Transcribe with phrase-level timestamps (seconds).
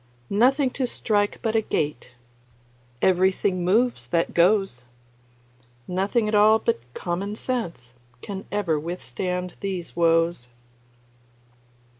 [0.31, 2.15] Nothing to strike but a gait;
[3.03, 4.83] Everything moves that goes.
[5.87, 7.93] Nothing at all but common sense
[8.23, 10.47] Can ever withstand these woes.